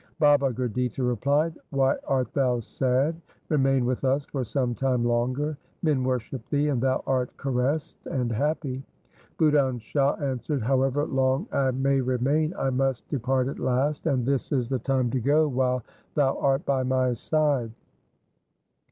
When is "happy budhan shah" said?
8.31-10.15